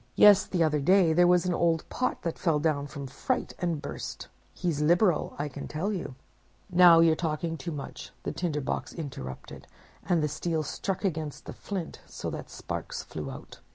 [0.15, 3.79] Yes, the other day there was an old pot that fell down, from fright, and
[3.79, 4.29] burst.
[4.51, 9.67] He's liberal, I can tell you!'—'Now you're talking too much,' the Tinder box interrupted,
[10.03, 13.59] and the steel struck against the flint, so that sparks flew out.